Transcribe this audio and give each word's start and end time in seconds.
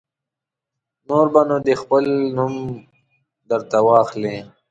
نور 1.07 1.25
به 1.33 1.41
نو 1.49 1.57
دی 1.65 1.73
خپله 1.81 2.15
خپل 2.19 2.35
نوم 2.37 2.53
در 3.49 3.61
ته 3.69 3.79
واخلي. 3.85 4.35